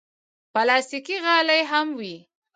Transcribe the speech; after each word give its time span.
پلاستيکي 0.53 1.17
غالۍ 1.25 1.61
هم 1.71 1.87
وي. 1.99 2.15